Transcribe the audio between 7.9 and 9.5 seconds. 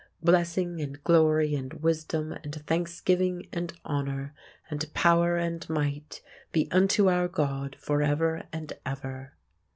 ever and ever."